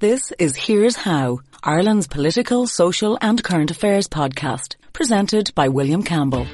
[0.00, 6.46] This is Here's How, Ireland's political, social and current affairs podcast, presented by William Campbell.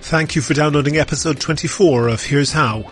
[0.00, 2.88] Thank you for downloading episode 24 of Here's How.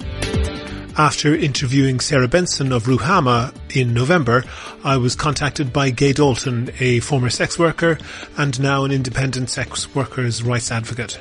[0.99, 4.43] After interviewing Sarah Benson of Ruhama in November,
[4.82, 7.96] I was contacted by Gay Dalton, a former sex worker
[8.37, 11.16] and now an independent sex workers' rights advocate.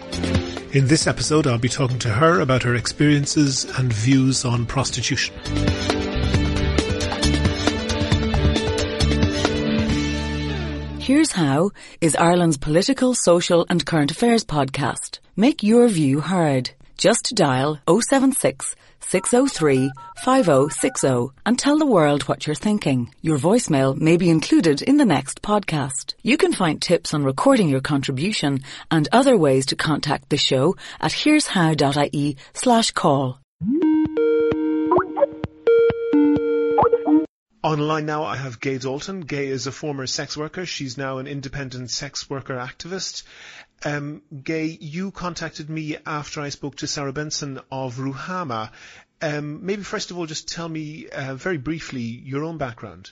[0.73, 5.35] In this episode, I'll be talking to her about her experiences and views on prostitution.
[10.99, 11.69] Here's How
[12.01, 15.19] is Ireland's political, social and current affairs podcast.
[15.35, 16.71] Make your view heard.
[16.97, 23.13] Just dial 076 603 5060 and tell the world what you're thinking.
[23.21, 26.13] Your voicemail may be included in the next podcast.
[26.21, 30.75] You can find tips on recording your contribution and other ways to contact the show
[30.99, 33.39] at here'show.ie slash call.
[37.63, 39.21] Online now I have Gay Dalton.
[39.21, 40.65] Gay is a former sex worker.
[40.65, 43.23] She's now an independent sex worker activist.
[43.85, 48.71] Um, Gay, you contacted me after I spoke to Sarah Benson of Ruhama.
[49.21, 53.11] Um, maybe first of all, just tell me uh, very briefly your own background.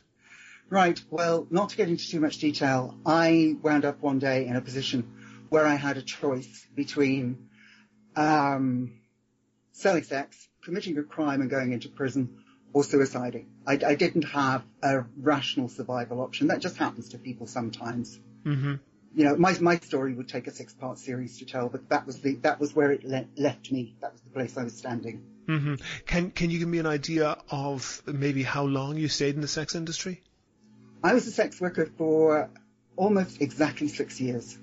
[0.70, 1.02] Right.
[1.10, 4.62] Well, not to get into too much detail, I wound up one day in a
[4.62, 7.48] position where I had a choice between
[8.18, 9.00] um,
[9.72, 12.44] selling sex, committing a crime and going into prison,
[12.74, 13.46] or suiciding.
[13.66, 16.48] I, I, didn't have a rational survival option.
[16.48, 18.20] That just happens to people sometimes.
[18.46, 18.76] Mm-hmm.
[19.14, 22.06] You know, my my story would take a six part series to tell, but that
[22.06, 23.96] was the that was where it le- left me.
[24.00, 25.24] That was the place I was standing.
[25.48, 25.76] Mm-hmm.
[26.06, 29.50] Can Can you give me an idea of maybe how long you stayed in the
[29.50, 30.24] sex industry?
[31.04, 32.50] I was a sex worker for
[32.96, 34.58] almost exactly six years.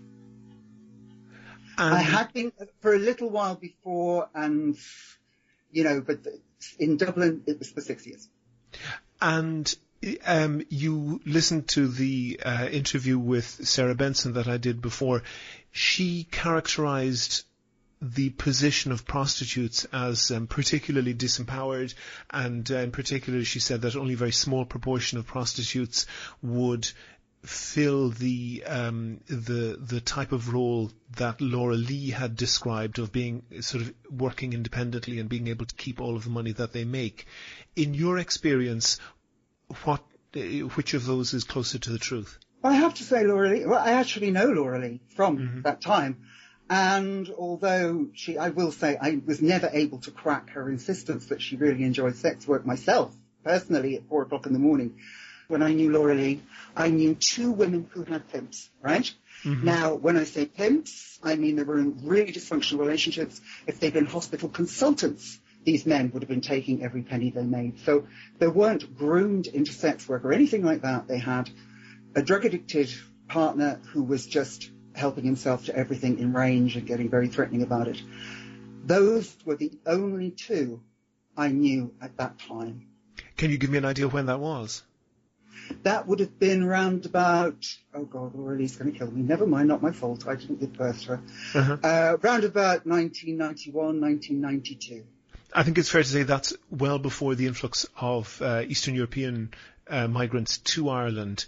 [1.77, 4.77] And I had been for a little while before, and
[5.70, 6.20] you know, but
[6.78, 8.28] in Dublin it was for six years.
[9.20, 9.75] And
[10.25, 15.23] um, you listened to the uh, interview with Sarah Benson that I did before.
[15.73, 17.45] She characterized
[18.01, 21.95] the position of prostitutes as um, particularly disempowered,
[22.30, 26.07] and uh, in particular, she said that only a very small proportion of prostitutes
[26.40, 26.89] would
[27.48, 33.42] fill the um, the the type of role that Laura Lee had described of being
[33.61, 36.85] sort of working independently and being able to keep all of the money that they
[36.85, 37.27] make.
[37.75, 39.01] In your experience,
[39.85, 40.05] what
[40.77, 42.39] which of those is closer to the truth?
[42.63, 43.64] I have to say, Laura Lee.
[43.64, 45.63] Well, I actually know Laura Lee from Mhm.
[45.63, 46.27] that time,
[46.69, 51.41] and although she, I will say, I was never able to crack her insistence that
[51.41, 54.98] she really enjoyed sex work myself, personally, at four o'clock in the morning.
[55.48, 56.42] When I knew Laura Lee,
[56.77, 59.11] I knew two women who had pimps, right?
[59.45, 59.64] Mm-hmm.
[59.64, 63.41] Now, when I say pimps, I mean they were in really dysfunctional relationships.
[63.67, 67.79] If they'd been hospital consultants, these men would have been taking every penny they made.
[67.81, 68.07] So
[68.39, 71.08] they weren't groomed into sex work or anything like that.
[71.08, 71.51] They had
[72.14, 72.91] a drug addicted
[73.29, 77.89] partner who was just helping himself to everything in range and getting very threatening about
[77.89, 78.03] it.
[78.85, 80.83] Those were the only two
[81.37, 82.87] I knew at that time.
[83.37, 84.83] Can you give me an idea when that was?
[85.83, 89.23] That would have been round about, oh God, Laura Lee's going to kill me.
[89.23, 90.27] Never mind, not my fault.
[90.27, 91.20] I didn't give birth to her.
[91.55, 91.77] Uh-huh.
[91.83, 95.05] Uh, round about 1991, 1992.
[95.52, 99.52] I think it's fair to say that's well before the influx of uh, Eastern European
[99.89, 101.46] uh, migrants to Ireland.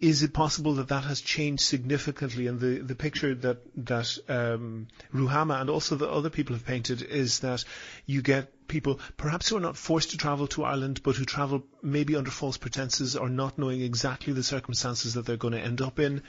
[0.00, 2.46] Is it possible that that has changed significantly?
[2.46, 7.02] And the, the picture that that um, Ruhama and also the other people have painted
[7.02, 7.64] is that
[8.06, 11.64] you get people perhaps who are not forced to travel to Ireland, but who travel
[11.82, 15.80] maybe under false pretenses or not knowing exactly the circumstances that they're going to end
[15.80, 16.22] up in.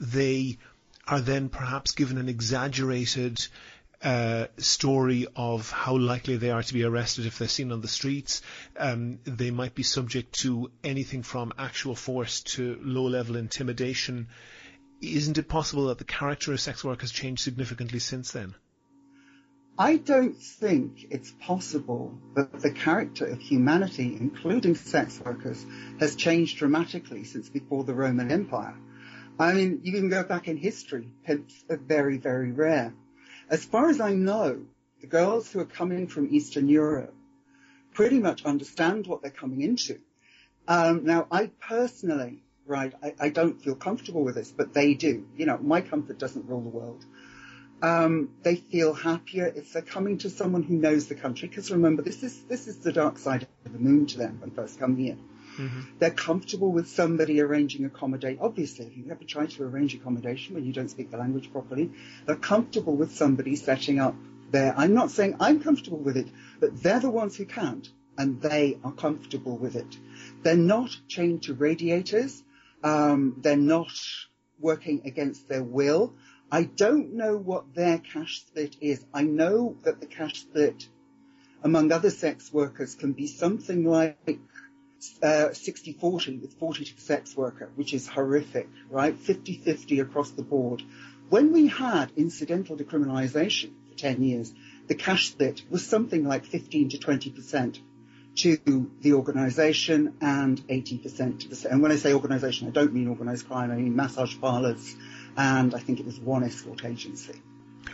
[0.00, 0.58] They
[1.06, 3.46] are then perhaps given an exaggerated
[4.02, 7.88] uh, story of how likely they are to be arrested if they're seen on the
[7.88, 8.40] streets.
[8.76, 14.28] Um, they might be subject to anything from actual force to low-level intimidation.
[15.02, 18.54] Isn't it possible that the character of sex work has changed significantly since then?
[19.80, 25.64] I don't think it's possible that the character of humanity, including sex workers,
[25.98, 28.76] has changed dramatically since before the Roman Empire.
[29.38, 32.92] I mean, you can go back in history, pimps are very, very rare.
[33.48, 34.66] As far as I know,
[35.00, 37.14] the girls who are coming from Eastern Europe
[37.94, 39.98] pretty much understand what they're coming into.
[40.68, 45.26] Um, now, I personally, right, I, I don't feel comfortable with this, but they do.
[45.38, 47.02] You know, my comfort doesn't rule the world.
[47.82, 51.48] Um, they feel happier if they're coming to someone who knows the country.
[51.48, 54.50] Because remember, this is this is the dark side of the moon to them when
[54.50, 55.16] first coming here.
[55.98, 58.38] They're comfortable with somebody arranging accommodation.
[58.40, 61.90] Obviously, if you ever try to arrange accommodation when you don't speak the language properly,
[62.26, 64.14] they're comfortable with somebody setting up
[64.50, 64.74] there.
[64.76, 66.28] I'm not saying I'm comfortable with it,
[66.60, 67.88] but they're the ones who can't.
[68.18, 69.96] and they are comfortable with it.
[70.42, 72.42] They're not chained to radiators.
[72.84, 73.92] Um, they're not
[74.58, 76.12] working against their will.
[76.52, 79.04] I don't know what their cash split is.
[79.14, 80.88] I know that the cash split
[81.62, 84.16] among other sex workers can be something like
[85.22, 89.16] uh, 60-40 with 40 to sex worker, which is horrific, right?
[89.16, 90.82] 50-50 across the board.
[91.28, 94.52] When we had incidental decriminalisation for 10 years,
[94.88, 97.78] the cash split was something like 15 to 20%
[98.36, 103.08] to the organisation and 80% to the, and when I say organisation, I don't mean
[103.08, 104.96] organised crime, I mean massage parlours,
[105.36, 107.40] and I think it was one escort agency.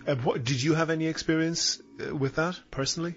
[0.07, 3.15] Uh, what, did you have any experience uh, with that personally?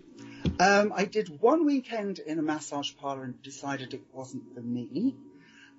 [0.59, 5.15] Um, I did one weekend in a massage parlour and decided it wasn't for me.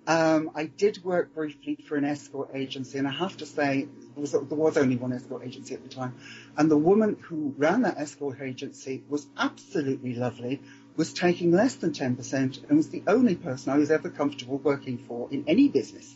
[0.07, 4.21] Um, I did work briefly for an escort agency, and I have to say there
[4.21, 6.15] was, there was only one escort agency at the time,
[6.57, 10.63] and the woman who ran that escort agency was absolutely lovely,
[10.97, 14.99] was taking less than 10%, and was the only person I was ever comfortable working
[14.99, 16.15] for in any business.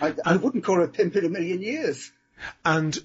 [0.00, 2.10] I, I wouldn't call her a pimp in a million years.
[2.64, 2.96] And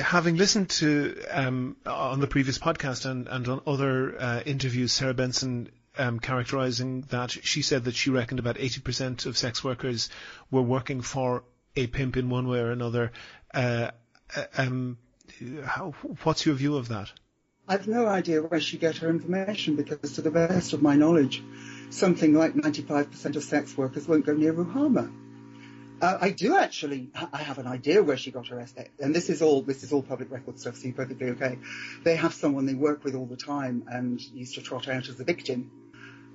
[0.00, 5.14] having listened to um, on the previous podcast and, and on other uh, interviews, Sarah
[5.14, 10.10] Benson um, characterizing that she said that she reckoned about 80% of sex workers
[10.50, 11.44] were working for
[11.76, 13.12] a pimp in one way or another.
[13.52, 13.90] Uh,
[14.36, 14.98] uh um,
[15.64, 15.90] how,
[16.22, 17.10] what's your view of that?
[17.66, 21.42] I've no idea where she get her information because, to the best of my knowledge,
[21.90, 25.10] something like 95% of sex workers won't go near Ruhama.
[26.02, 27.10] Uh, I do actually.
[27.32, 28.66] I have an idea where she got her
[28.98, 31.58] and this is all this is all public record stuff, so you're perfectly okay.
[32.02, 35.20] They have someone they work with all the time and used to trot out as
[35.20, 35.70] a victim,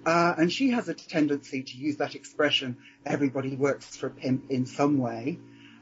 [0.05, 2.77] uh, and she has a tendency to use that expression.
[3.05, 5.37] Everybody works for a pimp in some way,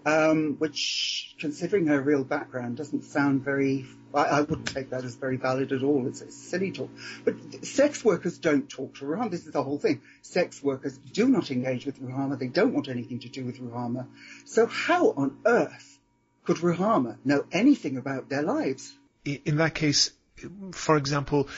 [0.06, 3.86] um, which, considering her real background, doesn't sound very.
[4.14, 6.08] I, I, wouldn't take that as very valid at all.
[6.08, 6.90] It's, silly talk.
[7.26, 9.32] But sex workers don't talk to Ruhama.
[9.32, 10.02] This is the whole thing.
[10.22, 12.38] Sex workers do not engage with Ruhama.
[12.38, 14.06] They don't want anything to do with Ruhama.
[14.46, 16.00] So how on earth
[16.46, 18.94] could Ruhama know anything about their lives?
[19.26, 20.12] In that case,
[20.72, 21.50] for example,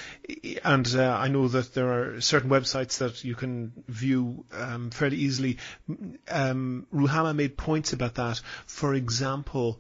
[0.64, 5.18] and uh, I know that there are certain websites that you can view um, fairly
[5.18, 5.58] easily.
[6.30, 8.42] Um, Ruhama made points about that.
[8.66, 9.80] For example,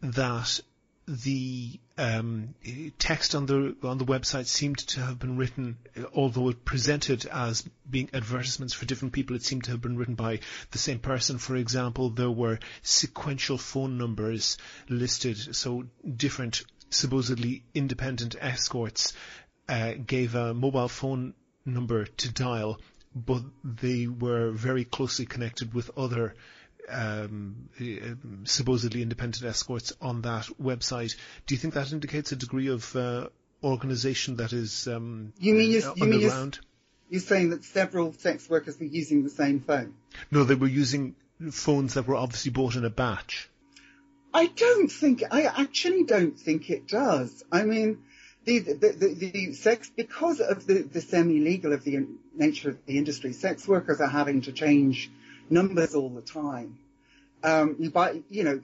[0.00, 0.60] that
[1.08, 2.54] the um,
[2.98, 5.78] text on the on the website seemed to have been written,
[6.14, 10.14] although it presented as being advertisements for different people, it seemed to have been written
[10.14, 10.40] by
[10.70, 11.38] the same person.
[11.38, 14.58] For example, there were sequential phone numbers
[14.88, 19.12] listed, so different supposedly independent escorts
[19.68, 22.80] uh, gave a mobile phone number to dial,
[23.14, 26.34] but they were very closely connected with other
[26.88, 28.14] um, uh,
[28.44, 31.14] supposedly independent escorts on that website.
[31.46, 33.28] Do you think that indicates a degree of uh,
[33.62, 36.50] organisation that is um, you mean you're, you mean you're,
[37.10, 39.94] you're saying that several sex workers were using the same phone?
[40.30, 41.14] No, they were using
[41.50, 43.48] phones that were obviously bought in a batch.
[44.32, 47.44] I don't think, I actually don't think it does.
[47.50, 47.98] I mean,
[48.44, 52.98] the, the, the, the sex, because of the, the semi-legal of the nature of the
[52.98, 55.10] industry, sex workers are having to change
[55.50, 56.78] numbers all the time.
[57.42, 58.60] Um, you buy, you know,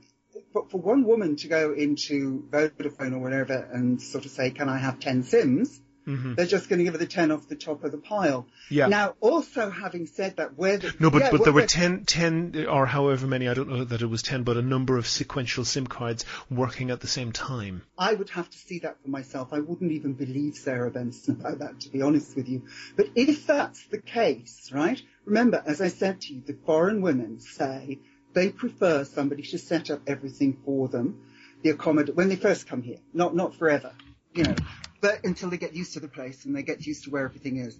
[0.52, 4.68] but for one woman to go into Vodafone or whatever and sort of say, can
[4.68, 5.80] I have 10 Sims?
[6.06, 6.34] Mm-hmm.
[6.34, 8.46] They're just going to give her the 10 off the top of the pile.
[8.70, 8.88] Yeah.
[8.88, 12.66] Now, also having said that, where the, No, but, yeah, but there were 10, 10,
[12.68, 15.64] or however many, I don't know that it was 10, but a number of sequential
[15.64, 17.82] SIM cards working at the same time.
[17.98, 19.52] I would have to see that for myself.
[19.52, 22.64] I wouldn't even believe Sarah Benson about that, to be honest with you.
[22.96, 25.00] But if that's the case, right?
[25.24, 27.98] Remember, as I said to you, the foreign women say
[28.34, 31.20] they prefer somebody to set up everything for them,
[31.62, 33.92] the accommodate, when they first come here, not, not forever,
[34.34, 34.56] you know
[35.04, 37.58] but until they get used to the place and they get used to where everything
[37.58, 37.78] is.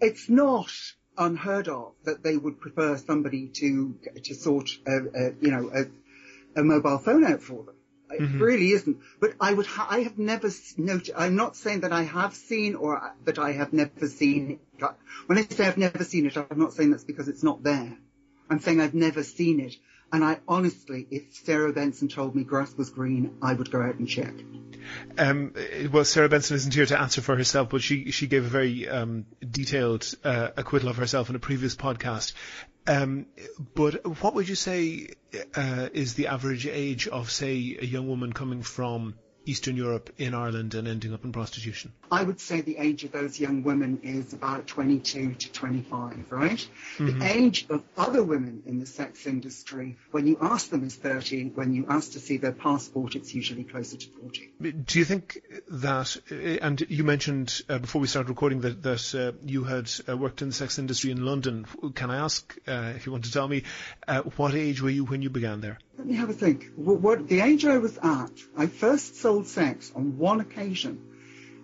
[0.00, 0.72] It's not
[1.16, 6.60] unheard of that they would prefer somebody to to sort a, a you know a,
[6.60, 7.76] a, mobile phone out for them.
[8.10, 8.42] It mm-hmm.
[8.42, 8.98] really isn't.
[9.20, 11.14] But I would ha- I have never noted.
[11.16, 14.58] I'm not saying that I have seen or that I have never seen.
[15.26, 17.96] When I say I've never seen it, I'm not saying that's because it's not there.
[18.50, 19.76] I'm saying I've never seen it.
[20.12, 23.96] And I honestly, if Sarah Benson told me grass was green, I would go out
[23.96, 24.32] and check.
[25.18, 25.52] Um,
[25.92, 28.88] well, Sarah Benson isn't here to answer for herself, but she she gave a very
[28.88, 32.32] um, detailed uh, acquittal of herself in a previous podcast.
[32.86, 33.26] Um,
[33.74, 35.10] but what would you say
[35.54, 39.14] uh, is the average age of, say, a young woman coming from
[39.48, 41.92] Eastern Europe in Ireland and ending up in prostitution?
[42.12, 46.68] I would say the age of those young women is about 22 to 25, right?
[46.98, 47.18] Mm-hmm.
[47.18, 51.52] The age of other women in the sex industry, when you ask them is 30,
[51.54, 54.50] when you ask to see their passport, it's usually closer to 40.
[54.84, 59.32] Do you think that, and you mentioned uh, before we started recording that, that uh,
[59.44, 61.66] you had uh, worked in the sex industry in London.
[61.94, 63.62] Can I ask, uh, if you want to tell me,
[64.06, 65.78] uh, what age were you when you began there?
[65.98, 66.70] Let me have a think.
[66.76, 71.02] What, what the age I was at, I first sold sex on one occasion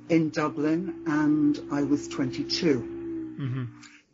[0.08, 3.36] in Dublin, and I was 22.
[3.40, 3.64] Mm-hmm.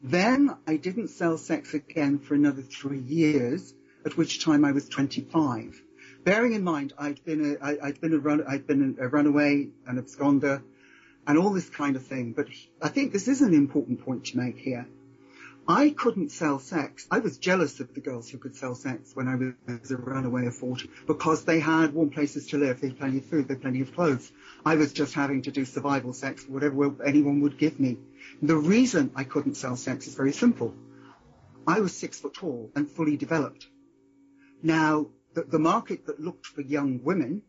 [0.02, 3.72] Then I didn't sell sex again for another three years,
[4.04, 5.80] at which time I was 25.
[6.22, 9.68] Bearing in mind, I'd been a, I, I'd been a run, I'd been a runaway,
[9.86, 10.62] an absconder,
[11.26, 12.34] and all this kind of thing.
[12.34, 12.48] But
[12.82, 14.86] I think this is an important point to make here.
[15.68, 17.06] I couldn't sell sex.
[17.10, 19.36] I was jealous of the girls who could sell sex when I
[19.72, 23.18] was a runaway of 40 because they had warm places to live, they had plenty
[23.18, 24.32] of food, they had plenty of clothes.
[24.64, 27.98] I was just having to do survival sex, whatever anyone would give me.
[28.42, 30.74] The reason I couldn't sell sex is very simple.
[31.66, 33.66] I was six foot tall and fully developed.
[34.62, 37.42] Now, the, the market that looked for young women,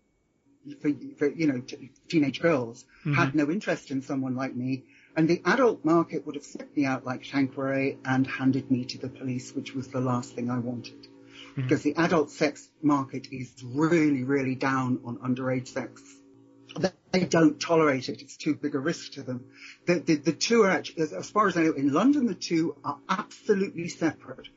[0.79, 3.13] for, for you know, t- teenage girls, mm-hmm.
[3.13, 4.83] had no interest in someone like me
[5.15, 8.97] and the adult market would have slipped me out like Tanqueray and handed me to
[8.97, 11.01] the police, which was the last thing I wanted.
[11.01, 11.63] Mm-hmm.
[11.63, 16.01] Because the adult sex market is really, really down on underage sex.
[17.11, 18.21] They don't tolerate it.
[18.21, 19.43] It's too big a risk to them.
[19.85, 22.77] The, the, the two are actually, as far as I know, in London, the two
[22.85, 24.47] are absolutely separate.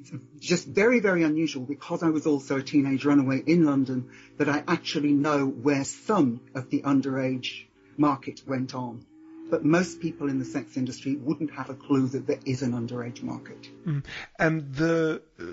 [0.00, 4.50] It's just very, very unusual because I was also a teenage runaway in London that
[4.50, 9.06] I actually know where some of the underage market went on
[9.54, 12.72] but most people in the sex industry wouldn't have a clue that there is an
[12.72, 13.68] underage market.
[13.86, 14.04] Mm.
[14.36, 15.44] And the uh,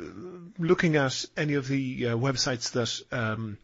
[0.57, 3.59] looking at any of the uh, websites that um,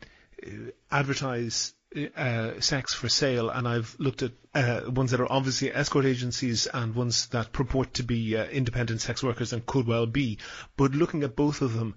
[0.91, 1.73] advertise
[2.15, 6.67] uh, sex for sale, and I've looked at uh, ones that are obviously escort agencies
[6.67, 10.37] and ones that purport to be uh, independent sex workers and could well be.
[10.75, 11.95] But looking at both of them,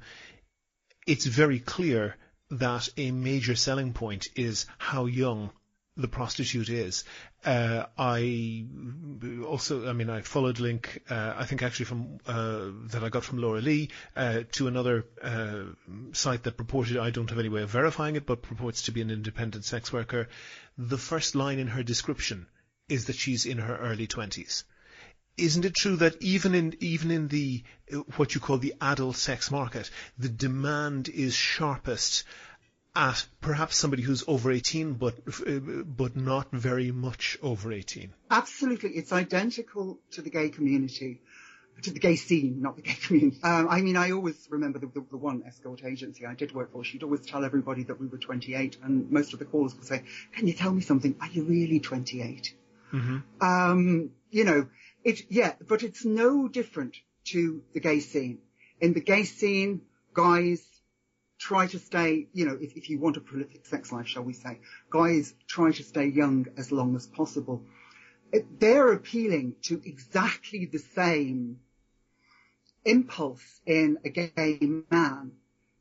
[1.07, 2.17] it's very clear
[2.53, 5.51] that a major selling point is how young
[5.97, 7.05] the prostitute is.
[7.45, 8.65] Uh, I
[9.47, 13.25] also, I mean, I followed link, uh, I think actually from, uh, that I got
[13.25, 15.65] from Laura Lee, uh, to another, uh,
[16.13, 19.03] site that purported, I don't have any way of verifying it, but purports to be
[19.03, 20.29] an independent sex worker.
[20.79, 22.47] The first line in her description
[22.89, 24.65] is that she's in her early twenties.
[25.37, 27.63] Isn't it true that even in, even in the,
[28.17, 32.25] what you call the adult sex market, the demand is sharpest
[32.95, 35.15] at perhaps somebody who's over 18 but
[35.97, 38.91] but not very much over 18 absolutely.
[38.91, 41.21] It's identical to the gay community
[41.83, 43.39] to the gay scene not the gay community.
[43.43, 46.73] Um, i mean i always remember the, the, the, one escort agency i did work
[46.73, 46.83] for.
[46.83, 50.03] She'd always tell everybody that we were 28 and most of the callers would say
[50.33, 51.15] can you tell me something?
[51.21, 52.55] Are you really 28
[52.93, 53.19] mm-hmm.
[53.41, 54.67] um, you know
[55.05, 58.39] it yeah but it's no different to the gay scene.
[58.81, 59.83] In the gay scene
[60.13, 60.67] guys
[61.41, 64.35] try to stay, you know, if, if you want a prolific sex life, shall we
[64.35, 67.63] say, guys try to stay young as long as possible.
[68.31, 71.61] It, they're appealing to exactly the same
[72.85, 74.59] impulse in a gay
[74.91, 75.33] man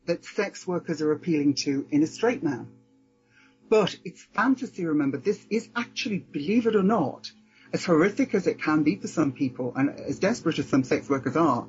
[0.05, 2.67] that sex workers are appealing to in a straight man.
[3.69, 5.17] But it's fantasy, remember.
[5.17, 7.31] This is actually, believe it or not,
[7.73, 11.09] as horrific as it can be for some people and as desperate as some sex
[11.09, 11.67] workers are,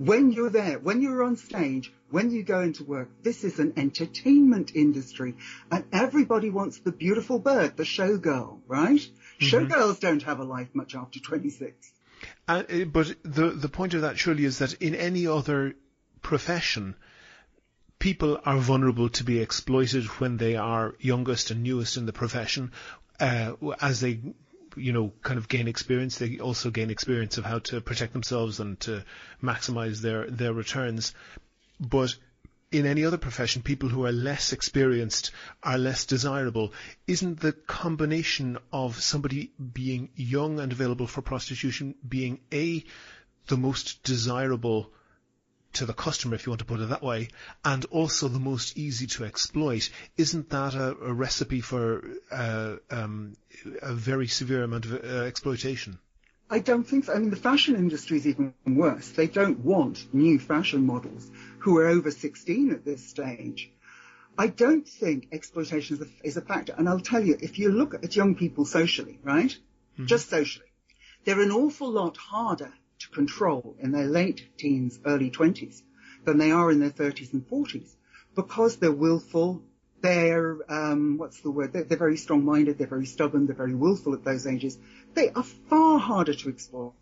[0.00, 3.74] when you're there, when you're on stage, when you go into work, this is an
[3.76, 5.34] entertainment industry
[5.70, 8.98] and everybody wants the beautiful bird, the showgirl, right?
[8.98, 9.44] Mm-hmm.
[9.44, 11.92] Showgirls don't have a life much after 26.
[12.48, 15.74] Uh, but the, the point of that surely is that in any other
[16.22, 16.94] profession,
[17.98, 22.72] people are vulnerable to be exploited when they are youngest and newest in the profession.
[23.20, 23.52] Uh,
[23.82, 24.18] as they
[24.76, 26.18] you know, kind of gain experience.
[26.18, 29.04] They also gain experience of how to protect themselves and to
[29.42, 31.14] maximize their, their returns.
[31.78, 32.14] But
[32.70, 36.72] in any other profession, people who are less experienced are less desirable.
[37.06, 42.84] Isn't the combination of somebody being young and available for prostitution being A,
[43.48, 44.92] the most desirable
[45.74, 47.28] to the customer, if you want to put it that way,
[47.64, 49.90] and also the most easy to exploit.
[50.16, 53.36] Isn't that a, a recipe for uh, um,
[53.82, 55.98] a very severe amount of uh, exploitation?
[56.52, 57.14] I don't think so.
[57.14, 59.10] I mean, the fashion industry is even worse.
[59.10, 63.70] They don't want new fashion models who are over 16 at this stage.
[64.36, 66.74] I don't think exploitation is a, is a factor.
[66.76, 69.56] And I'll tell you, if you look at young people socially, right?
[69.94, 70.06] Mm-hmm.
[70.06, 70.66] Just socially,
[71.24, 75.82] they're an awful lot harder to control in their late teens, early 20s
[76.24, 77.94] than they are in their 30s and 40s
[78.34, 79.62] because they're willful,
[80.00, 81.72] they're um, what's the word?
[81.72, 82.78] They're, they're very strong-minded.
[82.78, 83.46] They're very stubborn.
[83.46, 84.78] They're very willful at those ages.
[85.14, 86.94] They are far harder to exploit.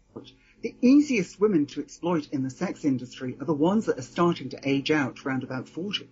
[0.63, 4.51] The easiest women to exploit in the sex industry are the ones that are starting
[4.51, 6.09] to age out around about 40.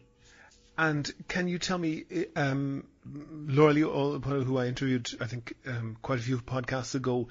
[0.79, 2.05] And can you tell me,
[2.37, 7.29] um, Laura Lee, who I interviewed, I think, um, quite a few podcasts ago,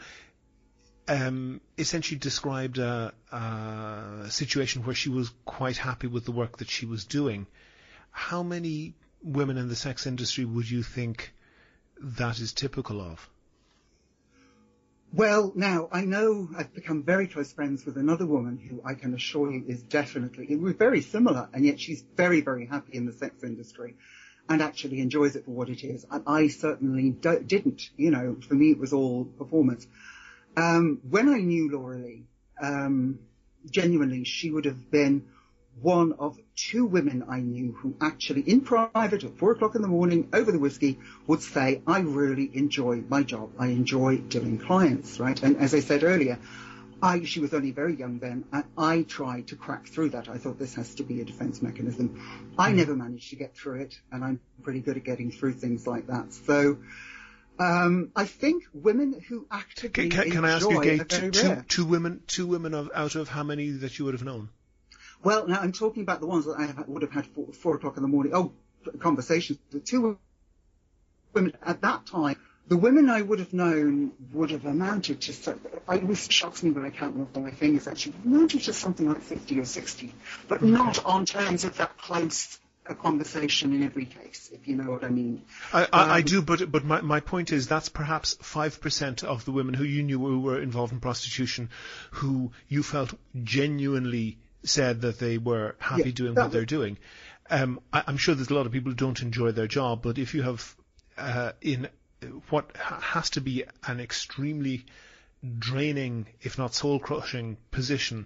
[1.08, 6.70] um, essentially described a, a, situation where she was quite happy with the work that
[6.70, 7.46] she was doing.
[8.12, 11.34] How many women in the sex industry would you think
[12.00, 13.30] that is typical of?
[15.14, 19.14] Well, now I know I've become very close friends with another woman who I can
[19.14, 23.14] assure you is definitely, we're very similar, and yet she's very, very happy in the
[23.14, 23.96] sex industry
[24.50, 26.06] and actually enjoys it for what it is.
[26.12, 29.88] And I certainly didn't, you know, for me it was all performance.
[30.58, 32.24] Um, when I knew Laura Lee,
[32.62, 33.20] um,
[33.70, 35.26] genuinely, she would have been
[35.82, 39.90] one of two women I knew who actually in private at four o'clock in the
[39.90, 43.52] morning over the whiskey would say, I really enjoy my job.
[43.60, 45.42] I enjoy doing clients, right?
[45.44, 46.40] And as I said earlier,
[47.02, 50.30] I, she was only very young then, and I tried to crack through that.
[50.30, 52.54] I thought this has to be a defense mechanism.
[52.58, 52.78] I hmm.
[52.78, 56.08] never managed to get through it, and I'm pretty good at getting through things like
[56.08, 56.34] that.
[56.34, 56.78] So,
[57.60, 61.64] um, I think women who actively can, can, can I ask you again, two, two,
[61.68, 64.50] two, women, two women of, out of how many that you would have known?
[65.24, 67.98] Well, now I'm talking about the ones that I would have had four, four o'clock
[67.98, 68.34] in the morning.
[68.36, 68.52] Oh,
[69.00, 69.60] conversations.
[69.72, 70.20] The two
[71.34, 75.58] women at that time, the women I would have known would have amounted to.
[75.88, 77.88] I always shocks me when I count them on my fingers.
[77.88, 80.14] Actually, amounted to something like fifty or sixty,
[80.48, 84.92] but not on terms of that close a conversation in every case, if you know
[84.92, 85.42] what I mean.
[85.74, 89.24] I, I, um, I do, but but my, my point is that's perhaps five percent
[89.24, 91.70] of the women who you knew who were involved in prostitution,
[92.12, 93.14] who you felt
[93.44, 96.98] genuinely said that they were happy yeah, doing what they're doing.
[97.50, 100.18] Um, I, am sure there's a lot of people who don't enjoy their job, but
[100.18, 100.76] if you have
[101.18, 101.88] uh, in
[102.50, 104.86] what has to be an extremely
[105.60, 108.26] draining, if not soul-crushing position,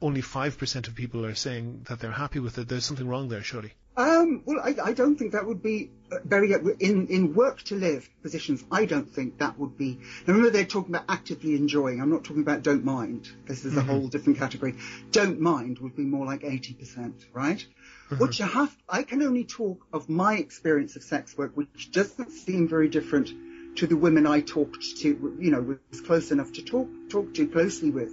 [0.00, 2.68] only 5% of people are saying that they're happy with it.
[2.68, 3.72] There's something wrong there, surely.
[3.96, 7.76] Um, well, I, I, don't think that would be uh, very in in work to
[7.76, 8.64] live positions.
[8.68, 10.00] I don't think that would be.
[10.26, 12.00] Now remember, they're talking about actively enjoying.
[12.00, 13.28] I'm not talking about don't mind.
[13.46, 13.88] This is mm-hmm.
[13.88, 14.74] a whole different category.
[15.12, 17.58] Don't mind would be more like 80%, right?
[17.58, 18.18] Mm-hmm.
[18.18, 22.32] What you have, I can only talk of my experience of sex work, which doesn't
[22.32, 23.30] seem very different
[23.76, 25.36] to the women I talked to.
[25.38, 28.10] You know, was close enough to talk talk to closely with.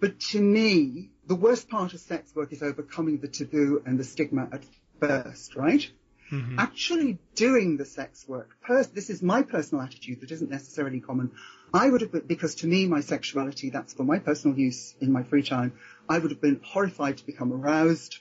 [0.00, 4.04] But to me, the worst part of sex work is overcoming the taboo and the
[4.04, 4.64] stigma at
[5.08, 5.90] first, right?
[6.32, 6.58] Mm-hmm.
[6.58, 11.32] Actually doing the sex work, pers- this is my personal attitude that isn't necessarily common.
[11.72, 15.12] I would have been, because to me, my sexuality, that's for my personal use in
[15.12, 15.72] my free time,
[16.08, 18.18] I would have been horrified to become aroused.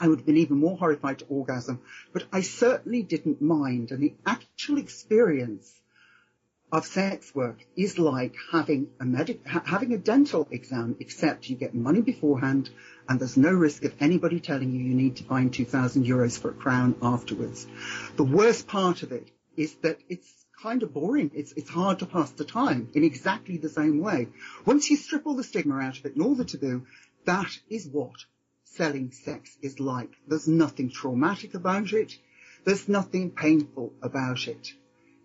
[0.00, 1.80] I would have been even more horrified to orgasm,
[2.12, 3.90] but I certainly didn't mind.
[3.90, 5.72] And the actual experience
[6.72, 11.56] of sex work is like having a medic, ha- having a dental exam, except you
[11.56, 12.70] get money beforehand
[13.08, 16.50] and there's no risk of anybody telling you you need to find 2,000 euros for
[16.50, 17.66] a crown afterwards.
[18.16, 20.28] The worst part of it is that it's
[20.62, 21.32] kind of boring.
[21.34, 24.28] It's, it's hard to pass the time in exactly the same way.
[24.64, 26.86] Once you strip all the stigma out of it and all the taboo,
[27.24, 28.14] that is what
[28.64, 30.10] selling sex is like.
[30.28, 32.16] There's nothing traumatic about it.
[32.64, 34.72] There's nothing painful about it.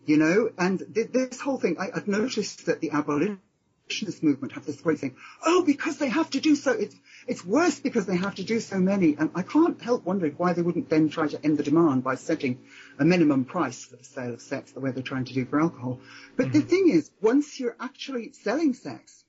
[0.05, 4.65] You know, and th- this whole thing, I, I've noticed that the abolitionist movement have
[4.65, 5.15] this great thing.
[5.43, 6.73] Oh, because they have to do so.
[6.73, 6.95] It's,
[7.27, 10.53] it's worse because they have to do so many, and I can't help wondering why
[10.53, 12.59] they wouldn't then try to end the demand by setting
[12.99, 15.59] a minimum price for the sale of sex, the way they're trying to do for
[15.59, 15.99] alcohol.
[16.35, 16.59] But mm-hmm.
[16.59, 19.23] the thing is, once you're actually selling sex,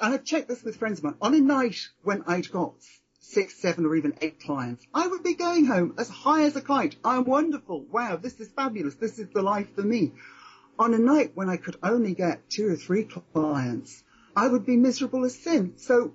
[0.00, 2.74] and I've checked this with friends of mine, on a night when I'd got
[3.24, 6.60] six, seven, or even eight clients, I would be going home as high as a
[6.60, 6.96] kite.
[7.04, 7.84] I'm wonderful.
[7.90, 8.94] Wow, this is fabulous.
[8.94, 10.12] This is the life for me.
[10.78, 14.02] On a night when I could only get two or three clients,
[14.36, 15.74] I would be miserable as sin.
[15.76, 16.12] So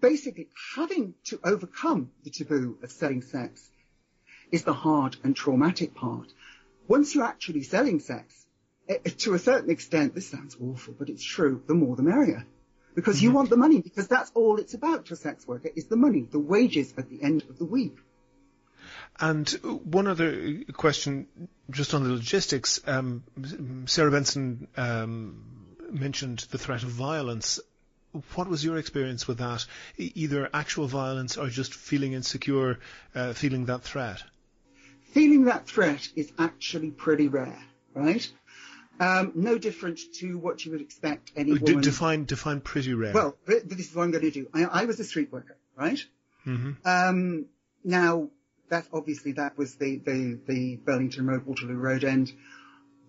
[0.00, 3.70] basically having to overcome the taboo of selling sex
[4.50, 6.32] is the hard and traumatic part.
[6.88, 8.46] Once you're actually selling sex,
[8.88, 12.02] it, eh, to a certain extent, this sounds awful, but it's true, the more the
[12.02, 12.44] merrier.
[12.94, 13.24] Because mm-hmm.
[13.24, 15.96] you want the money, because that's all it's about to a sex worker, is the
[15.96, 17.96] money, the wages at the end of the week.
[19.20, 19.48] And
[19.84, 21.26] one other question,
[21.70, 23.22] just on the logistics, um,
[23.86, 25.44] Sarah Benson um,
[25.90, 27.60] mentioned the threat of violence
[28.34, 29.64] what was your experience with that?
[29.96, 32.78] either actual violence or just feeling insecure,
[33.14, 34.22] uh, feeling that threat?
[35.12, 37.62] Feeling that threat is actually pretty rare,
[37.94, 38.30] right?
[39.02, 41.80] Um, no different to what you would expect any woman.
[41.80, 43.12] define define pretty rare.
[43.12, 44.46] Well, this is what I'm going to do.
[44.54, 45.98] I, I was a street worker, right?
[46.46, 46.72] Mm-hmm.
[46.84, 47.46] Um,
[47.82, 48.28] now
[48.68, 52.32] that obviously that was the, the, the Burlington Road, Waterloo Road end.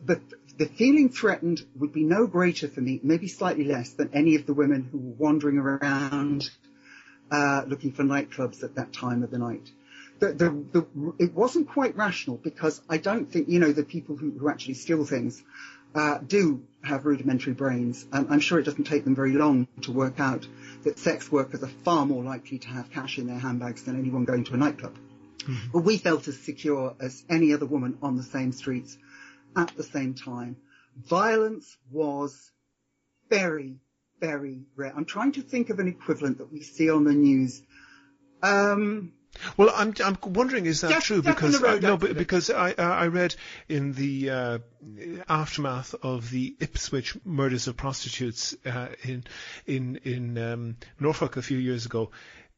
[0.03, 0.19] But
[0.57, 4.45] the feeling threatened would be no greater for me, maybe slightly less than any of
[4.45, 6.49] the women who were wandering around
[7.31, 9.69] uh, looking for nightclubs at that time of the night.
[10.19, 14.15] The, the, the, it wasn't quite rational because I don't think, you know, the people
[14.15, 15.41] who, who actually steal things
[15.95, 18.05] uh, do have rudimentary brains.
[18.11, 20.45] And I'm sure it doesn't take them very long to work out
[20.83, 24.25] that sex workers are far more likely to have cash in their handbags than anyone
[24.25, 24.95] going to a nightclub.
[25.39, 25.71] Mm-hmm.
[25.71, 28.97] But we felt as secure as any other woman on the same streets
[29.55, 30.57] at the same time.
[30.97, 32.51] Violence was
[33.29, 33.77] very,
[34.19, 34.93] very rare.
[34.95, 37.61] I'm trying to think of an equivalent that we see on the news.
[38.41, 39.13] Um,
[39.57, 42.73] well, I'm I'm wondering is that death, true death because I, no, but because I
[42.77, 43.35] I read
[43.67, 44.59] in the uh,
[45.27, 49.23] aftermath of the Ipswich murders of prostitutes uh, in
[49.65, 52.11] in in um, Norfolk a few years ago.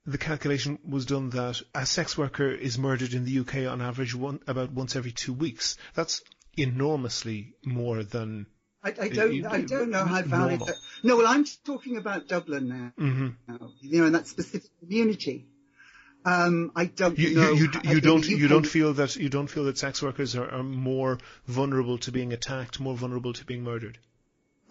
[0.07, 4.13] The calculation was done that a sex worker is murdered in the UK on average
[4.13, 5.77] one, about once every two weeks.
[5.95, 6.21] That's
[6.55, 8.45] enormously more than.
[8.83, 9.45] I, I don't.
[9.47, 10.59] I don't know how valid.
[10.59, 13.03] That, no, well, I'm talking about Dublin now.
[13.03, 13.65] Mm-hmm.
[13.81, 15.47] you know, in that specific community.
[16.25, 17.51] Um, I don't you, know.
[17.51, 18.27] You, you, you don't.
[18.27, 19.15] You don't feel that.
[19.15, 23.33] You don't feel that sex workers are, are more vulnerable to being attacked, more vulnerable
[23.33, 23.99] to being murdered.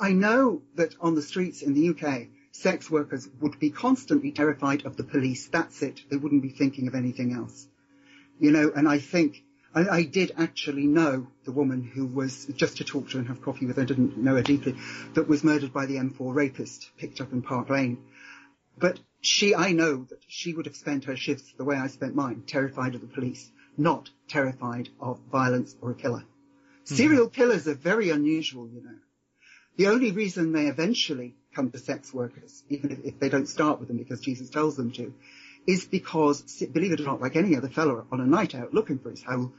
[0.01, 4.85] I know that on the streets in the UK, sex workers would be constantly terrified
[4.85, 5.47] of the police.
[5.47, 6.01] That's it.
[6.11, 7.69] They wouldn't be thinking of anything else.
[8.41, 12.79] You know, and I think I, I, did actually know the woman who was, just
[12.79, 14.75] to talk to and have coffee with her, didn't know her deeply,
[15.15, 17.99] that was murdered by the M4 rapist picked up in Park Lane.
[18.77, 22.15] But she, I know that she would have spent her shifts the way I spent
[22.15, 26.21] mine, terrified of the police, not terrified of violence or a killer.
[26.21, 26.95] Mm-hmm.
[26.95, 28.99] Serial killers are very unusual, you know.
[29.77, 33.79] The only reason they eventually come to sex workers, even if, if they don't start
[33.79, 35.15] with them because Jesus tells them to,
[35.67, 38.99] is because, believe it or not, like any other fellow on a night out looking
[38.99, 39.53] for his hole,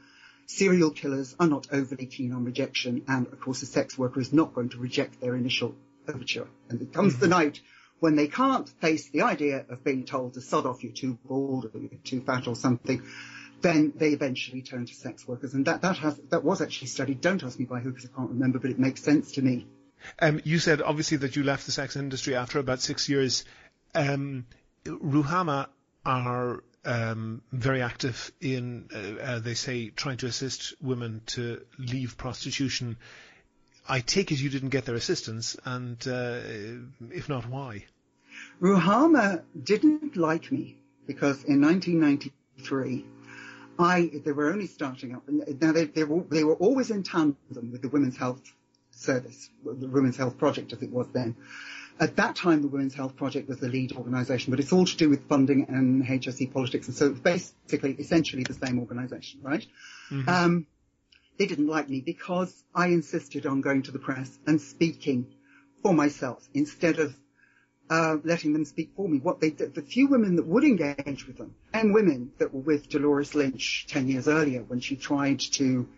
[0.46, 4.32] serial killers are not overly keen on rejection, and of course a sex worker is
[4.32, 5.74] not going to reject their initial
[6.08, 6.48] overture.
[6.68, 7.22] And it comes mm-hmm.
[7.22, 7.60] the night
[8.00, 11.70] when they can't face the idea of being told to sod off, you're too bald
[11.74, 13.02] or you're too fat or something,
[13.62, 15.54] then they eventually turn to sex workers.
[15.54, 17.20] And that, that has, that was actually studied.
[17.20, 19.66] Don't ask me by who because I can't remember, but it makes sense to me.
[20.20, 23.44] Um, you said obviously that you left the sex industry after about six years.
[23.94, 24.46] Um,
[24.84, 25.68] Ruhama
[26.04, 32.16] are um, very active in, uh, uh, they say, trying to assist women to leave
[32.16, 32.96] prostitution.
[33.88, 36.40] I take it you didn't get their assistance, and uh,
[37.10, 37.84] if not, why?
[38.60, 43.04] Ruhama didn't like me because in 1993,
[43.78, 45.22] I they were only starting up.
[45.28, 47.36] Now they, they, were, they were always in tandem
[47.72, 48.42] with the Women's Health
[48.90, 51.36] Service, the Women's Health Project as it was then.
[51.98, 54.96] At that time, the Women's Health Project was the lead organisation, but it's all to
[54.96, 59.66] do with funding and HSE politics, and so it's basically, essentially the same organisation, right?
[60.10, 60.28] Mm-hmm.
[60.28, 60.66] Um,
[61.38, 65.26] they didn't like me because I insisted on going to the press and speaking
[65.82, 67.14] for myself instead of
[67.88, 69.18] uh, letting them speak for me.
[69.18, 72.60] What they did, the few women that would engage with them, and women that were
[72.60, 75.88] with Dolores Lynch ten years earlier when she tried to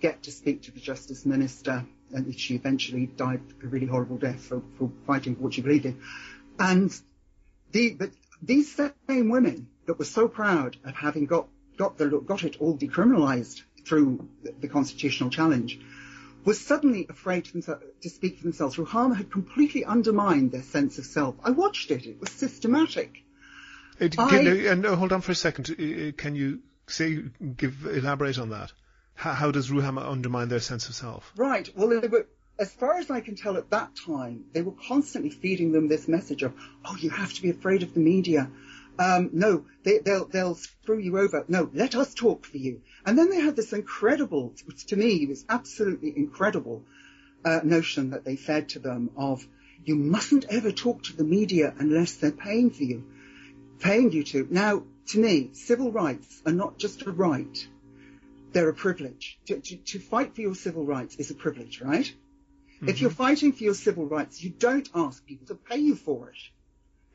[0.00, 4.40] get to speak to the Justice Minister and she eventually died a really horrible death
[4.40, 6.00] for, for fighting for what she believed in.
[6.58, 6.92] And
[7.72, 8.10] the, but
[8.42, 12.76] these same women that were so proud of having got, got the, got it all
[12.76, 14.28] decriminalized through
[14.60, 15.78] the, constitutional challenge
[16.44, 17.60] were suddenly afraid to,
[18.02, 18.76] to speak for themselves.
[18.76, 21.34] Ruhama had completely undermined their sense of self.
[21.42, 22.06] I watched it.
[22.06, 23.22] It was systematic.
[24.00, 25.70] Uh, can, I, and uh, hold on for a second.
[25.70, 27.22] Uh, can you say,
[27.56, 28.72] give, elaborate on that?
[29.14, 31.32] How, how does Ruhama undermine their sense of self?
[31.36, 31.68] Right.
[31.74, 32.26] Well, they were,
[32.58, 36.06] as far as I can tell at that time, they were constantly feeding them this
[36.06, 38.50] message of, oh, you have to be afraid of the media.
[38.98, 41.44] Um, no, they, will they'll screw you over.
[41.48, 42.82] No, let us talk for you.
[43.04, 46.84] And then they had this incredible, which to me was absolutely incredible,
[47.44, 49.46] uh, notion that they fed to them of,
[49.84, 53.04] you mustn't ever talk to the media unless they're paying for you,
[53.78, 54.48] paying you to.
[54.50, 57.68] Now, to me, civil rights are not just a right
[58.56, 59.38] they're a privilege.
[59.48, 62.06] To, to, to, fight for your civil rights is a privilege, right?
[62.06, 62.88] Mm-hmm.
[62.88, 66.30] If you're fighting for your civil rights, you don't ask people to pay you for
[66.30, 66.38] it.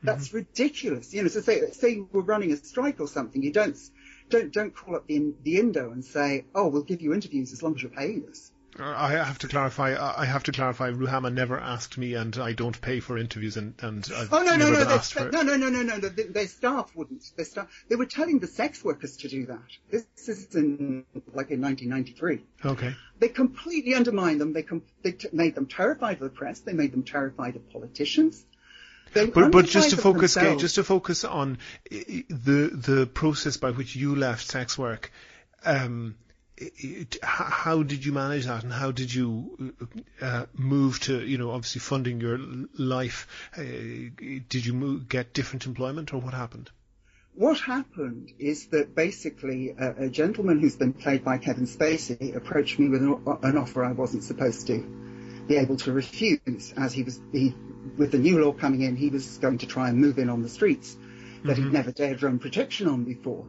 [0.02, 0.38] That's mm-hmm.
[0.38, 1.14] ridiculous.
[1.14, 3.78] You know, so say, say you were running a strike or something, you don't,
[4.30, 7.62] don't, don't call up the, the Indo and say, oh, we'll give you interviews as
[7.62, 8.52] long as you're paying us.
[8.78, 9.94] I have to clarify.
[10.16, 10.90] I have to clarify.
[10.92, 14.56] Ruhama never asked me, and I don't pay for interviews, and and I've oh no
[14.56, 15.30] no no for...
[15.30, 17.32] no no no no no their, their staff wouldn't.
[17.36, 19.60] Their staff they were telling the sex workers to do that.
[19.90, 22.44] This is in like in 1993.
[22.64, 22.94] Okay.
[23.18, 24.54] They completely undermined them.
[24.54, 26.60] They com- they t- made them terrified of the press.
[26.60, 28.42] They made them terrified of politicians.
[29.12, 31.58] But but just to focus, Gay, just to focus on
[31.90, 35.12] the the process by which you left sex work.
[35.64, 36.16] Um,
[36.56, 39.74] it, how did you manage that, and how did you
[40.20, 42.38] uh, move to, you know, obviously funding your
[42.78, 43.26] life?
[43.56, 46.70] Uh, did you move, get different employment, or what happened?
[47.34, 52.78] What happened is that basically a, a gentleman who's been played by Kevin Spacey approached
[52.78, 55.11] me with an, an, offer I wasn't supposed to
[55.46, 57.54] be able to refuse, as he was he,
[57.96, 60.42] with the new law coming in, he was going to try and move in on
[60.42, 60.96] the streets
[61.44, 61.64] that mm-hmm.
[61.64, 63.46] he'd never dared run protection on before.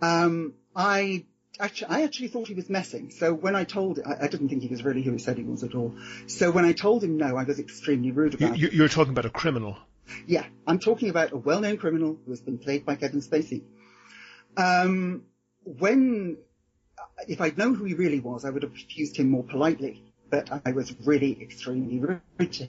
[0.00, 1.24] Um, I
[1.60, 3.10] actually, I actually thought he was messing.
[3.10, 5.44] So when I told, I, I, didn't think he was really who he said he
[5.44, 5.94] was at all.
[6.26, 8.72] So when I told him no, I was extremely rude about you, it.
[8.72, 9.76] You're talking about a criminal.
[10.26, 13.62] Yeah, I'm talking about a well-known criminal who has been played by Kevin Spacey.
[14.56, 15.24] Um,
[15.64, 16.36] when,
[17.26, 20.03] if I'd known who he really was, I would have refused him more politely.
[20.34, 22.68] But I was really extremely rude to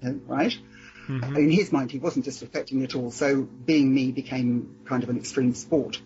[0.00, 0.58] him, right?
[1.08, 1.36] Mm-hmm.
[1.36, 3.12] In his mind, he wasn't just affecting me at all.
[3.12, 6.00] So being me became kind of an extreme sport.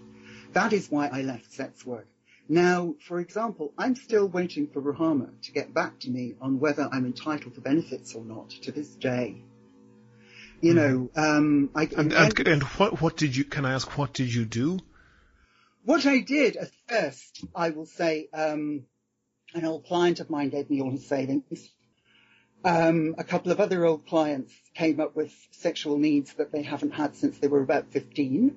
[0.52, 2.06] That is why I left sex work.
[2.50, 6.86] Now, for example, I'm still waiting for Ruhama to get back to me on whether
[6.92, 9.42] I'm entitled to benefits or not to this day.
[10.60, 11.18] You know, mm-hmm.
[11.18, 14.44] um, I, and, and, and, what, what did you, can I ask, what did you
[14.44, 14.78] do?
[15.82, 18.84] What I did at first, I will say, um,
[19.54, 21.70] an old client of mine gave me all his savings.
[22.64, 26.92] Um, a couple of other old clients came up with sexual needs that they haven't
[26.92, 28.56] had since they were about 15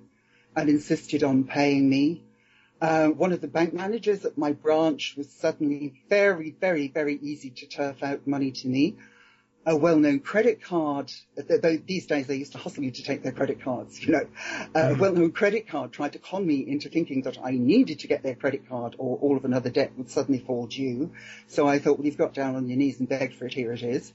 [0.56, 2.24] and insisted on paying me.
[2.82, 7.50] Uh, one of the bank managers at my branch was suddenly very, very, very easy
[7.50, 8.98] to turf out money to me
[9.66, 11.12] a well-known credit card.
[11.86, 14.28] These days they used to hustle you to take their credit cards, you know.
[14.76, 18.24] A well-known credit card tried to con me into thinking that I needed to get
[18.24, 21.12] their credit card or all of another debt would suddenly fall due.
[21.48, 23.72] So I thought, well, you've got down on your knees and begged for it, here
[23.72, 24.12] it is.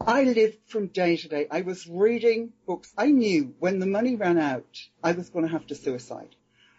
[0.00, 1.46] I lived from day to day.
[1.50, 2.90] I was reading books.
[2.96, 6.34] I knew when the money ran out, I was going to have to suicide.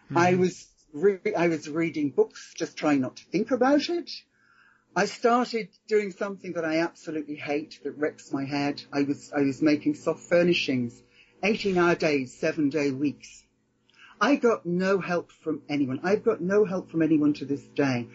[0.06, 0.18] Mm-hmm.
[0.18, 4.10] I was re- I was reading books, just trying not to think about it.
[4.94, 8.82] I started doing something that I absolutely hate that wrecks my head.
[8.92, 11.02] I was, I was making soft furnishings,
[11.42, 13.42] 18 hour days, seven day weeks.
[14.20, 16.00] I got no help from anyone.
[16.02, 18.08] I've got no help from anyone to this day.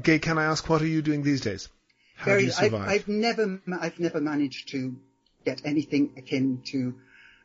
[0.00, 1.68] Gay, can I ask, what are you doing these days?
[2.14, 2.88] How Very, do you survive?
[2.88, 4.96] I've, I've never, I've never managed to
[5.44, 6.94] get anything akin to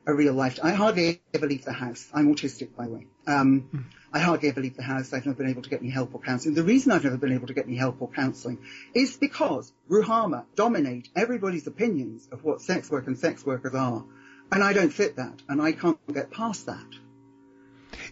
[0.08, 0.58] a real life.
[0.64, 2.10] I hardly ever leave the house.
[2.14, 3.08] I'm autistic, by the way.
[3.28, 3.84] Um, mm.
[4.14, 5.12] I hardly ever leave the house.
[5.12, 6.56] I've never been able to get any help or counselling.
[6.56, 8.60] The reason I've never been able to get any help or counselling
[8.94, 14.06] is because Ruhama dominate everybody's opinions of what sex work and sex workers are.
[14.50, 15.42] And I don't fit that.
[15.50, 16.88] And I can't get past that.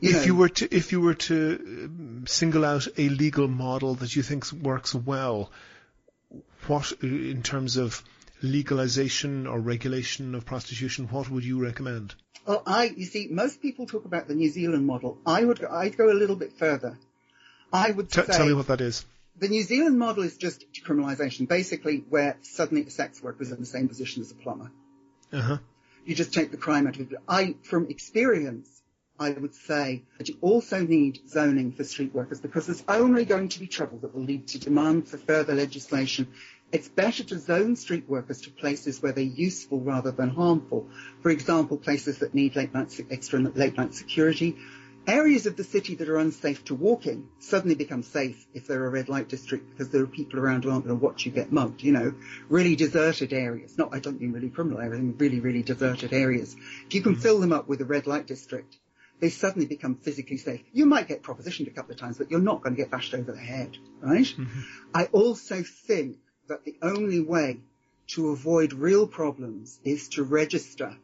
[0.02, 3.48] You if know, you were to, if you were to um, single out a legal
[3.48, 5.50] model that you think works well,
[6.68, 8.04] what, in terms of
[8.42, 12.16] legalization or regulation of prostitution, what would you recommend?
[12.46, 15.18] Well, I, you see, most people talk about the New Zealand model.
[15.26, 17.00] I would, I'd go a little bit further.
[17.74, 18.38] I would T- say.
[18.38, 19.06] Tell me what that is.
[19.38, 23.60] The New Zealand model is just decriminalisation, basically where suddenly a sex worker is in
[23.60, 24.72] the same position as a plumber.
[25.34, 25.58] Uh-huh.
[26.06, 27.18] You just take the crime out of it.
[27.28, 28.70] I, from experience,
[29.20, 33.50] I would say that you also need zoning for street workers because there's only going
[33.50, 36.28] to be trouble that will lead to demand for further legislation
[36.72, 40.88] it's better to zone street workers to places where they're useful rather than harmful.
[41.22, 44.58] For example, places that need late night, extra late night security.
[45.08, 48.88] Areas of the city that are unsafe to walk in suddenly become safe if they're
[48.88, 51.32] a red light district because there are people around who aren't going to watch you
[51.32, 52.16] get mugged, you know.
[52.50, 53.78] Really deserted areas.
[53.78, 56.56] Not, I don't mean really criminal areas, I mean really, really deserted areas.
[56.88, 57.22] If you can mm-hmm.
[57.22, 58.80] fill them up with a red light district,
[59.20, 60.62] they suddenly become physically safe.
[60.74, 63.14] You might get propositioned a couple of times, but you're not going to get bashed
[63.14, 64.26] over the head, right?
[64.26, 64.60] Mm-hmm.
[64.94, 67.60] I also think that the only way
[68.08, 70.96] to avoid real problems is to register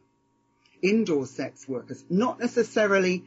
[0.80, 3.24] indoor sex workers, not necessarily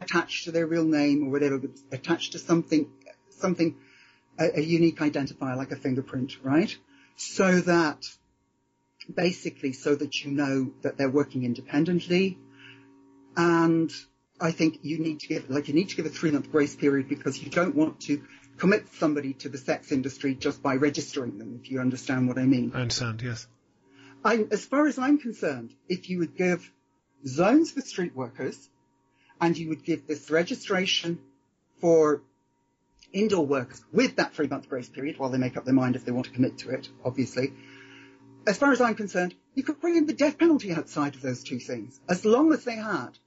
[0.00, 2.90] attached to their real name or whatever, but attached to something,
[3.30, 3.76] something,
[4.38, 6.76] a, a unique identifier like a fingerprint, right?
[7.16, 8.06] So that,
[9.14, 12.38] basically, so that you know that they're working independently.
[13.36, 13.90] And
[14.40, 16.74] I think you need to give, like you need to give a three month grace
[16.74, 18.22] period because you don't want to
[18.60, 22.44] commit somebody to the sex industry just by registering them, if you understand what I
[22.44, 22.72] mean.
[22.74, 23.46] I understand, yes.
[24.24, 26.70] I, as far as I'm concerned, if you would give
[27.26, 28.68] zones for street workers
[29.40, 31.18] and you would give this registration
[31.80, 32.22] for
[33.12, 36.04] indoor workers with that three month grace period while they make up their mind if
[36.04, 37.52] they want to commit to it, obviously.
[38.46, 41.42] As far as I'm concerned, you could bring in the death penalty outside of those
[41.42, 43.18] two things, as long as they had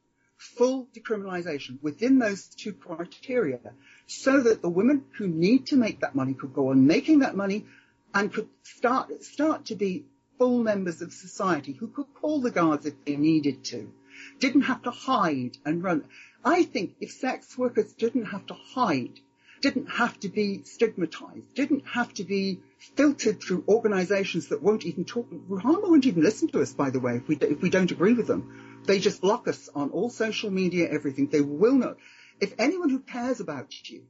[0.44, 3.60] full decriminalisation within those two criteria
[4.08, 7.36] so that the women who need to make that money could go on making that
[7.36, 7.66] money
[8.14, 10.06] and could start, start to be
[10.38, 13.92] full members of society who could call the guards if they needed to,
[14.40, 16.04] didn't have to hide and run.
[16.44, 19.20] I think if sex workers didn't have to hide,
[19.62, 22.60] didn't have to be stigmatized, didn't have to be
[22.98, 27.00] filtered through organizations that won't even talk, Ruhama won't even listen to us, by the
[27.00, 28.73] way, if we, if we don't agree with them.
[28.86, 31.28] They just block us on all social media, everything.
[31.28, 31.98] They will not.
[32.39, 34.04] If anyone who cares about you,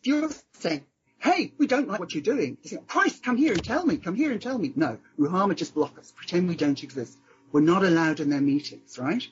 [0.00, 0.84] if you're saying,
[1.18, 3.96] hey, we don't like what you're doing, they say, Christ, come here and tell me,
[3.96, 4.72] come here and tell me.
[4.76, 7.18] No, Ruhama just block us, pretend we don't exist.
[7.52, 9.26] We're not allowed in their meetings, right?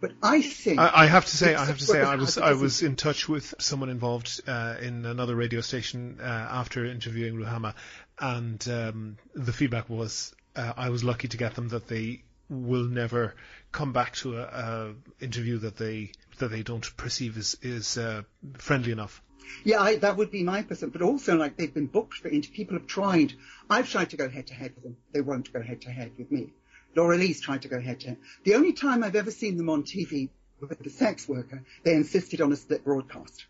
[0.00, 2.54] But I think I, I have to say, I have to say, I was I
[2.54, 7.74] was in touch with someone involved uh, in another radio station uh, after interviewing Ruhama,
[8.18, 12.84] and um, the feedback was uh, I was lucky to get them that they will
[12.84, 13.34] never
[13.72, 18.22] come back to a, a interview that they that they don't perceive as is uh,
[18.58, 19.22] friendly enough.
[19.64, 20.92] Yeah, I, that would be my percent.
[20.92, 23.32] But also, like they've been booked for into people have tried.
[23.68, 24.96] I've tried to go head to head with them.
[25.12, 26.50] They won't go head to head with me.
[26.96, 28.16] Laura Lee's tried to go head to head.
[28.44, 30.28] The only time I've ever seen them on TV
[30.60, 33.46] with the sex worker, they insisted on a split broadcast.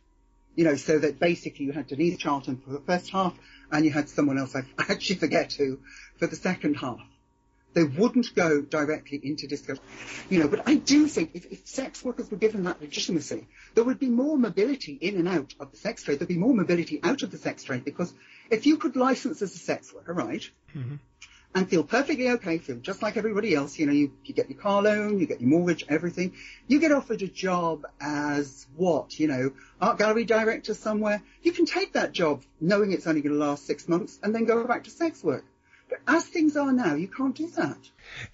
[0.54, 3.34] You know, so that basically you had Denise Charlton for the first half
[3.72, 5.78] and you had someone else, I actually forget who,
[6.18, 7.00] for the second half.
[7.72, 9.83] They wouldn't go directly into discussion.
[10.28, 13.85] You know, but I do think if, if sex workers were given that legitimacy, there
[13.85, 16.18] would be more mobility in and out of the sex trade.
[16.18, 18.12] There'd be more mobility out of the sex trade because
[18.50, 20.96] if you could license as a sex worker, right, Mm-hmm.
[21.52, 24.59] and feel perfectly okay, feel just like everybody else, you know, you, you get your
[24.59, 26.33] car loan, you get your mortgage, everything.
[26.68, 31.22] You get offered a job as what, you know, art gallery director somewhere.
[31.42, 34.44] You can take that job knowing it's only going to last six months and then
[34.44, 35.44] go back to sex work.
[35.90, 37.79] But as things are now, you can't do that.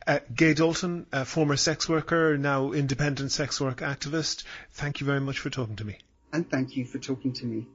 [0.07, 4.45] Uh, Gay Dalton, a former sex worker, now independent sex work activist.
[4.73, 5.99] Thank you very much for talking to me.
[6.33, 7.67] And thank you for talking to me.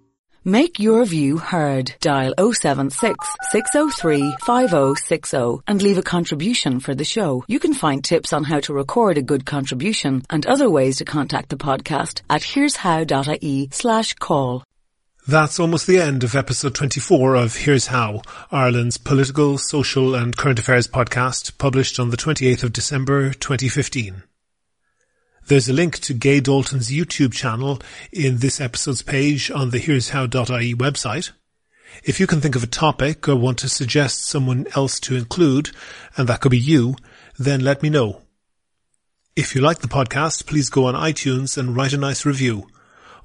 [0.44, 1.94] Make your view heard.
[2.00, 3.15] Dial 076
[3.52, 7.44] 603 5060 and leave a contribution for the show.
[7.48, 11.06] You can find tips on how to record a good contribution and other ways to
[11.06, 14.63] contact the podcast at here's how.ie slash call.
[15.32, 20.60] That's almost the end of episode 24 of Here's How, Ireland's political, social and current
[20.60, 24.24] affairs podcast, published on the 28th of December 2015.
[25.48, 27.80] There's a link to Gay Dalton's YouTube channel
[28.12, 31.32] in this episode's page on the Here's How.ie website.
[32.04, 35.70] If you can think of a topic or want to suggest someone else to include,
[36.17, 36.98] and that could be you,
[37.39, 38.24] then let me know.
[39.38, 42.67] If you like the podcast, please go on iTunes and write a nice review.